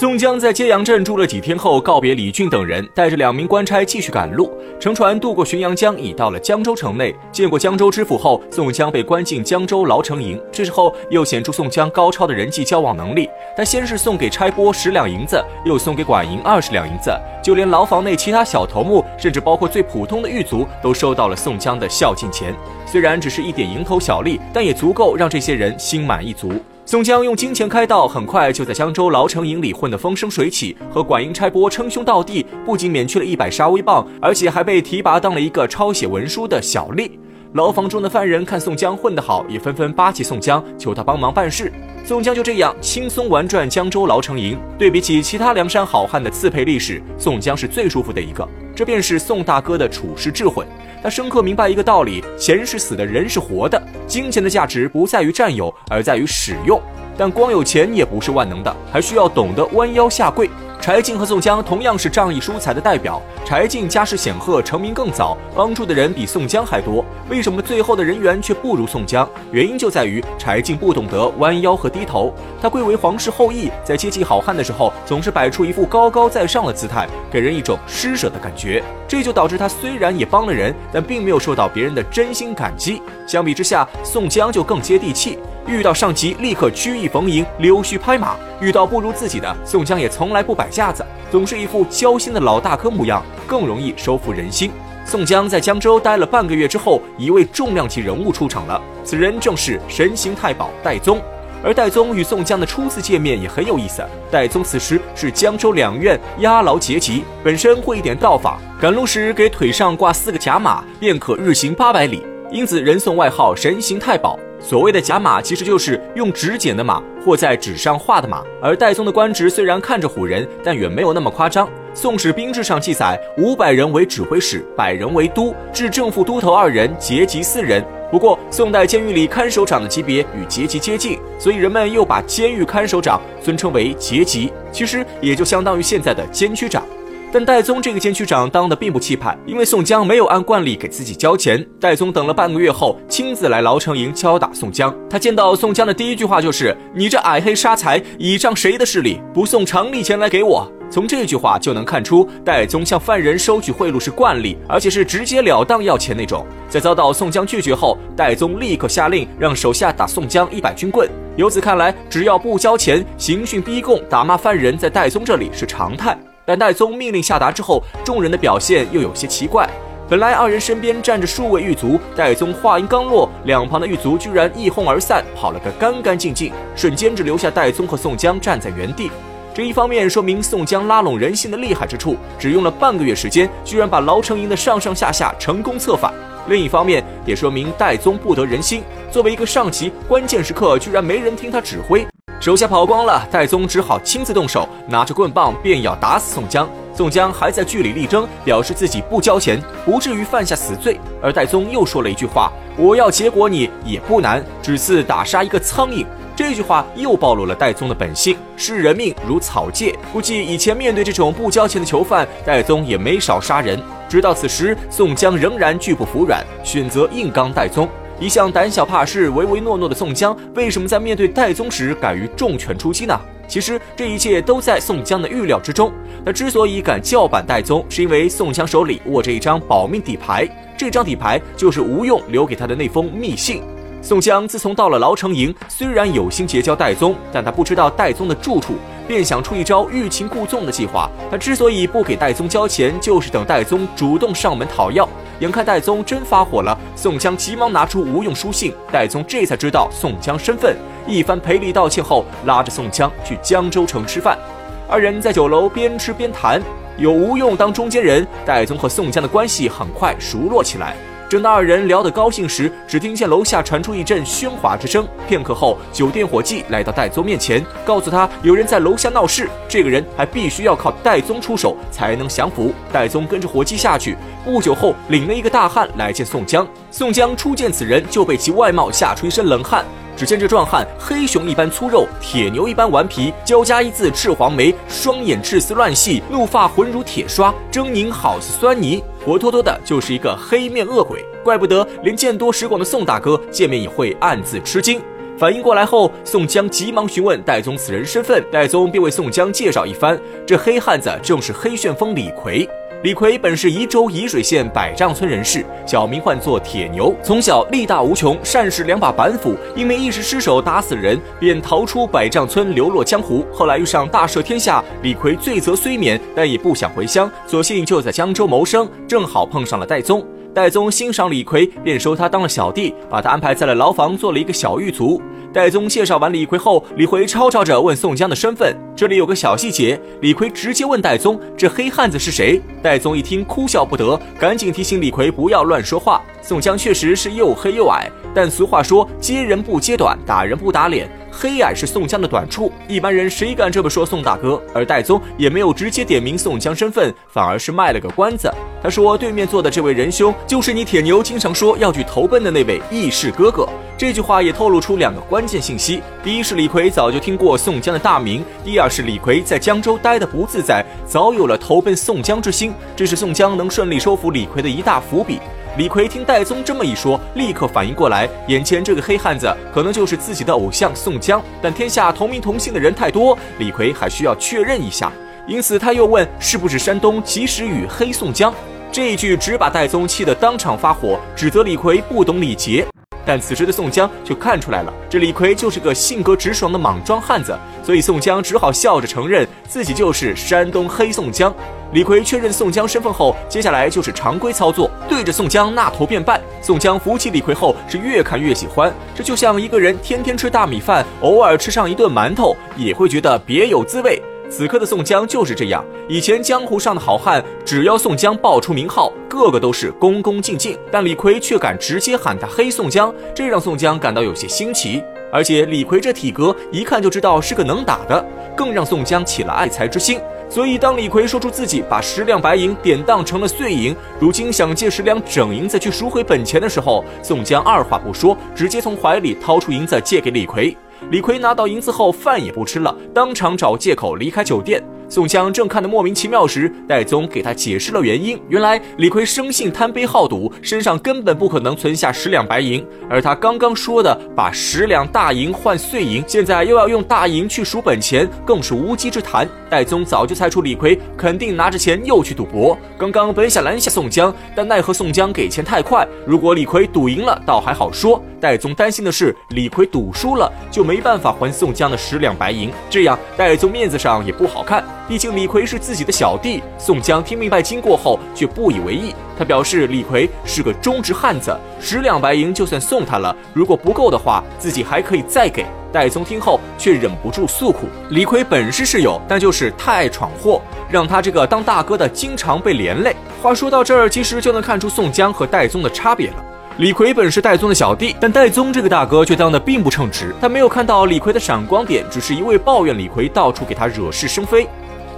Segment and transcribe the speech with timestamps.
[0.00, 4.50] 宋江在揭阳镇住了几天后，告别李俊等人，带着两名官差继续赶路。
[4.80, 7.14] 乘船渡过浔阳江，已到了江州城内。
[7.30, 10.40] 见过江州知府后，宋江被关进江州牢城营。
[10.50, 13.28] 这时候又显出宋江高超的人际交往能力。
[13.54, 17.10] 他先是送给差拨十两银子，又送给管营二十两银子，
[17.42, 22.54] 就连牢房内其他小头目，甚至包括最普通的狱卒，都收到了宋江的孝敬钱。
[22.86, 26.50] 虽然只是一点蝇头小利，但也足够让这些人心满意足。
[26.90, 37.12] 宋江用金钱开道，很快就在江州牢城营里混得风生水起，和管营差拨称兄道弟，不仅免去了一百杀威棒，而且还被提拔当了一个抄写文书的小吏。
[37.52, 41.72] 牢房中的犯人看宋江混得好，也纷纷巴结宋江，求他帮忙办事。
[42.04, 44.56] 宋江就这样轻松玩转江州牢城营。
[44.78, 48.48] 对比起其他梁山好汉的刺配历史，宋江是最舒服的一个。
[48.72, 50.64] 这便是宋大哥的处世智慧。
[51.02, 53.82] 他深刻明白一个道理：钱是死的，人是活的。
[54.06, 56.80] 金钱的价值不在于占有，而在于使用。
[57.18, 60.48] 但光有钱也不是万能的，还需要懂得弯腰下跪。
[60.80, 63.20] 柴进和宋江同样是仗义疏财的代表。
[63.44, 67.04] 柴进家世显赫，成名更早，帮助的人比宋江还多。
[67.28, 69.28] 为什么最后的人缘却不如宋江？
[69.52, 72.32] 原因就在于柴进不懂得弯腰和低头。
[72.62, 78.82] 他贵为皇室后裔，在接济好汉的时候，总是摆出一副高高在上的姿态，给人一种施舍的感觉。
[79.06, 83.02] 这就导致他虽然也帮了人，但并没有受到别人的真心感激。
[83.26, 85.38] 相比之下，宋江就更接地气。
[85.70, 94.72] 遇到上级，立刻曲意逢迎，溜须拍马；遇到不如自己的，宋江也从来不摆架子，总是一副交心的老大哥模样，更容易收服人心。
[95.04, 101.20] 宋江在江州待了半个月之后，一位重量级人物出场了，此人正是神行太保戴宗。
[101.62, 104.02] 而戴宗与宋江的初次见面也很有意思。
[104.30, 114.38] 戴宗此时是江州两院押牢节级，本身会一点道法，赶路时给腿上挂四个甲马，便可日行八百里，因此人送外号神行太保。
[114.60, 118.42] 所谓的甲马，其实就是用纸剪的马或在纸上画的马。
[118.62, 121.66] 而戴宗的官职虽然看着唬人，但远没有那么夸张。
[121.94, 127.84] 《宋史兵志》上记载，五百人为指挥使，百人为都，至正副都头二人，节级四人。
[128.12, 136.84] 不过，宋代监狱里看守长的级别与节级接近，所以人们又把监狱看守长尊称为节级，其实也就相当于现在的监区长。
[137.32, 141.64] 但戴宗这个监区长当的并不气派，因为宋江没有按惯例给自己交钱。
[141.78, 144.94] 戴宗等了半个月后，亲自来牢城营敲打宋江。
[145.08, 156.44] 他见到宋江的第一句话就是：“你这矮黑杀财，倚仗谁的势力，不送常例钱来给我？”从这句话就能看出，戴宗向犯人收取贿赂是惯例，而且是直截了当要钱那种。
[156.68, 161.08] 在遭到宋江拒绝后，戴宗立刻下令让手下打宋江一百军棍。
[161.36, 166.18] 由此看来，只要不交钱，刑讯逼供、打骂犯人，在戴宗这里是常态。
[166.50, 169.70] 但戴宗命令下达之后，众人的表现又有些奇怪。
[170.08, 179.08] 本来二人身边站着数位狱卒，戴宗话音刚落，两旁的狱卒居然一哄而散，跑了个干干净净，瞬间只留下戴宗和宋江站在原地。
[179.54, 186.10] 这一方面说明宋江拉拢人心的厉害之处，只用了半个月时间，居然把牢城营的上上下下成功策反；
[186.48, 192.04] 另一方面也说明戴宗不得人心，作为一个上级，关键时刻居然没人听他指挥。
[192.40, 196.66] 手下跑光了，戴宗只好亲自动手，拿着棍棒便要打死宋江。
[196.94, 200.98] 宋江还在据理力争，表示自己不交钱不至于犯下死罪。
[201.22, 209.94] 而戴宗又说了一句话：“我要结果你也不难，只似打杀一个苍蝇。”这句话又暴露了戴宗的本性，视人命如草芥。
[210.10, 213.78] 估计以前面对这种不交钱的囚犯，戴宗也没少杀人。
[214.08, 217.86] 直到此时，宋江仍然拒不服软，选择硬刚戴宗。
[218.20, 223.18] 一向胆小怕事、唯唯诺诺的宋江，为什么在面对戴宗时敢于重拳出击呢？
[223.48, 225.90] 其实这一切都在宋江的预料之中。
[226.22, 233.62] 他之所以敢叫板戴宗，是因为宋江手里握着一张保命底牌，这张底牌就是吴用留给他的那封密信。
[234.02, 238.74] 宋江自从到了牢城营，虽然有心结交戴宗，但他不知道戴宗的住处，
[239.08, 241.10] 便想出一招欲擒故纵的计划。
[241.30, 245.08] 他之所以不给戴宗交钱，就是等戴宗主动上门讨要。
[245.40, 250.76] 眼看戴宗真发火了，宋江急忙拿出吴用书信，戴宗这才知道宋江身份。
[251.06, 254.38] 一番赔礼道歉后，拉着宋江去江州城吃饭。
[254.86, 256.60] 二人在酒楼边吃边谈，
[256.98, 260.94] 有吴用当中间人，戴宗和宋江的关系很快熟络起来。
[261.30, 265.06] 正当二人聊得高兴时，只听见楼下传出一阵喧哗之声。
[265.28, 272.74] 片刻后，酒店伙计来到戴宗面前，告诉他有人在楼下闹事，这个人还必须要靠戴宗出手才能降服。
[272.92, 276.66] 戴宗跟着伙计下去，不久后领了一个大汉来见宋江。
[276.90, 279.84] 宋江初见此人，就被其外貌吓出一身冷汗。
[280.16, 291.24] 只见这壮汉黑熊一般粗肉，铁牛一般顽皮，交加一字赤黄眉，双眼赤丝乱细，怒发浑如铁刷，狰狞好似酸泥，活脱脱的就是一个黑面恶鬼。
[291.42, 295.00] 怪不得连见多识广的宋大哥见面也会暗自吃惊。
[295.38, 302.68] 反应过来后，宋江急忙询问戴宗此人身份，戴宗便为宋江介绍一番，这黑汉子正是黑旋风李逵。
[303.02, 307.14] 李逵本是宜州沂水县百丈村人士，小名唤作铁牛。
[307.22, 313.42] 从小力大无穷，善使两把板斧，因为一时失手打死人，便逃出百丈村，流落江湖。
[313.54, 318.86] 后来遇上大赦天下，李逵罪责虽免，但也不想回乡，索性就在江州谋生。
[319.08, 320.22] 正好碰上了戴宗。
[320.52, 325.22] 戴宗欣赏李逵，便收他当了小弟，把他安排在了牢房，做了一个小狱卒。
[325.52, 328.76] 戴宗介绍完李逵后，李逵吵吵着问宋江的身份。
[328.96, 336.20] 这里有个小细节，李逵直接问戴宗：“这黑汉子是谁？”戴宗一听，哭笑不得，赶紧提醒李逵不要乱说话。
[336.42, 344.60] 宋江确实是又黑又矮，但俗话说：“揭人不揭短，打人不打脸。”黑矮是宋江的短处，一般人谁敢这么说宋大哥？
[344.74, 348.52] 而戴宗也没有直接点名宋江身份，反而是卖了个关子。
[348.82, 362.72] 他说：“对面坐的这位仁兄，就是你铁牛经常说要去投奔的那位义士哥哥。”这句话也透露出两个关键信息：第一是李逵早就听过宋江的大名；第二是李逵在江州待得不自在，早有了投奔宋江之心。
[362.96, 365.38] 这是宋江能顺利收服李逵的一大伏笔。
[365.76, 371.40] 李逵听戴宗这么一说，立刻反应过来，眼前这个黑汉子可能就是自己的偶像宋江。
[371.62, 375.12] 但天下同名同姓的人太多，李逵还需要确认一下，
[375.46, 378.52] 因此他又问是不是山东及时雨黑宋江。
[378.90, 382.84] 这一句只把戴宗气得当场发火，指责李逵不懂礼节。
[383.30, 391.54] 但此时的宋江却看出来了，这李逵就是个性格直爽的莽撞汉子，所以宋江只好笑着承认自己就是山东黑宋江。
[391.92, 396.40] 李逵确认宋江身份后，接下来就是常规操作，对着宋江那头便拜。
[396.60, 398.92] 宋江扶起李逵后，是越看越喜欢。
[399.14, 404.20] 这就像一个人天天吃大米饭，偶尔吃上一顿馒头，也会觉得别有滋味。
[404.50, 405.84] 此刻的宋江就是这样。
[406.08, 415.00] 以前江湖上的好汉，只要宋江报出名号，个个都是恭恭敬敬，但李逵却敢直接喊他黑宋江，这让宋江感到有些新奇。
[415.32, 418.22] 而且李逵这体格，一看就知道是个能打的，
[418.56, 420.20] 更让宋江起了爱才之心。
[420.48, 430.76] 所以，当李逵说出自己把十两白银典当成了碎银，如今想借十两整银子去赎回本钱的时候，宋江二话不说，直接从怀里掏出银子借给李逵。
[431.08, 434.84] 李逵拿到银子后，饭也不吃了，当场找借口离开酒店。
[435.10, 438.40] 宋江正看得莫名其妙时，戴宗给他解释了原因。
[438.48, 442.86] 原来李逵生性贪杯好赌，身上根本不可能存下十两白银。
[443.08, 449.48] 而他刚刚说的把十两大银换碎银，现在又要用大银去赎本钱，更是无稽之谈。
[449.68, 452.78] 戴宗早就猜出李逵肯定拿着钱又去赌博。
[452.96, 456.06] 刚刚本想拦下宋江，但奈何宋江给钱太快。
[456.24, 458.22] 如果李逵赌赢了，倒还好说。
[458.40, 464.84] 戴宗担心的是，李逵赌输了就没办法还宋江的十两白银，这样戴宗面子上也不好看。
[465.10, 466.62] 毕竟李逵是自己的小弟。
[466.78, 469.12] 宋江听明白经过后，却不以为意。
[469.36, 475.66] 他表示李逵是个忠直汉子，十两白银就算送他了，如果不够的话，自己还可以再给。
[475.92, 483.12] 戴宗听后却忍不住诉苦：李逵本事是有，但就是太爱闯祸，让他这个当大哥的经常被连累。
[483.42, 486.36] 话说到这儿，其实就能看出宋江和戴宗的差别了。
[486.76, 490.32] 李逵本是戴宗的小弟，但戴宗这个大哥却当得并不称职。
[490.40, 494.68] 他没有看到李逵的闪光点，只是一味抱怨李逵到处给他惹是生非。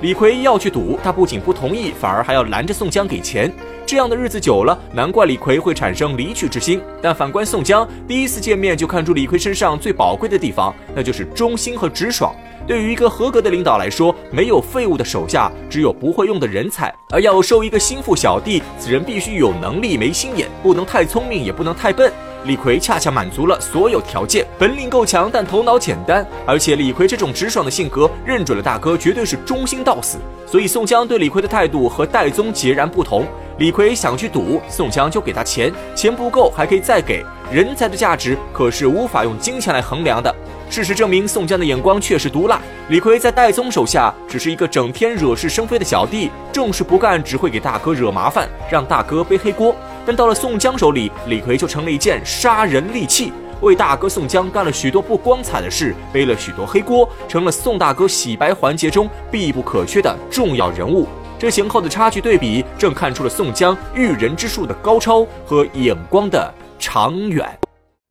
[0.03, 3.49] 李逵要去赌，他不仅不同意，反而还要拦着宋江给钱。
[3.87, 6.81] 这样的日子久了，难怪李逵会产生离去之心。
[7.01, 12.35] 但反观宋江，第一次见面就看出李逵身上最宝贵的地方，那就是忠心和直爽。
[12.67, 16.93] 对于一个合格的领导来说，没有废物的手下，只有不会用的人才。
[17.11, 22.13] 而要收一个心腹小弟，此人必须有能力、没心眼，不能太聪明，也不能太笨。
[22.45, 26.27] 李逵恰恰满足了所有条件，本领够强，但头脑简单。
[26.45, 30.19] 而且李逵这种直爽的性格，认准了大哥绝对是忠心到死。
[30.47, 33.25] 所以宋江对李逵的态度和戴宗截然不同。
[33.59, 37.25] 李逵想去赌，宋江就给他钱，钱不够还可以再给。
[37.53, 40.35] 人才的价值可是无法用金钱来衡量的。
[40.69, 42.61] 事实证明，宋江的眼光确实毒辣。
[42.89, 49.77] 李逵在戴宗手下只是一个整天惹是生非的小弟，正事不干，只会给大哥惹麻烦，让大哥背黑锅。
[50.05, 61.07] 但到了宋江手里，李逵就成了一件杀人利器，为大哥宋江干了许多不光彩的事，背了许多黑锅，成了宋大哥洗白环节中必不可缺的重要人物。
[61.39, 67.62] 这前后的差距对比，正看出了宋江驭人之术的高超和眼光的长远。